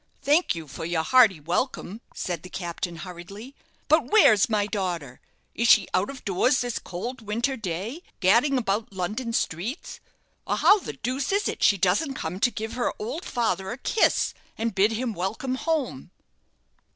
"Thank 0.23 0.55
you 0.55 0.67
for 0.67 0.83
your 0.83 1.03
hearty 1.03 1.39
welcome," 1.39 2.01
said 2.15 2.41
the 2.41 2.49
captain, 2.49 2.95
hurriedly; 2.95 3.53
"but 3.87 4.09
where's 4.09 4.49
my 4.49 4.65
daughter? 4.65 5.21
Is 5.53 5.67
she 5.67 5.87
out 5.93 6.09
of 6.09 6.25
doors 6.25 6.61
this 6.61 6.79
cold 6.79 7.21
winter 7.21 7.55
day, 7.55 8.01
gadding 8.19 8.57
about 8.57 8.91
London 8.91 9.31
streets? 9.31 9.99
or 10.47 10.55
how 10.57 10.79
the 10.79 10.93
deuce 10.93 11.31
is 11.31 11.47
it 11.47 11.61
she 11.61 11.77
doesn't 11.77 12.15
come 12.15 12.39
to 12.39 12.49
give 12.49 12.73
her 12.73 12.91
old 12.97 13.25
father 13.25 13.69
a 13.71 13.77
kiss, 13.77 14.33
and 14.57 14.73
bid 14.73 14.93
him 14.93 15.13
welcome 15.13 15.53
home?" 15.53 16.09